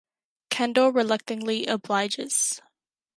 [0.49, 2.59] Kendall reluctantly obliges.